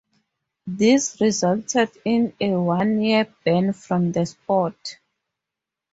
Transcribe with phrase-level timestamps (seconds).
[0.65, 4.97] This resulted in a one-year ban from the sport.